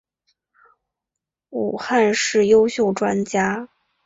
[1.51, 3.69] 武汉市优秀专家。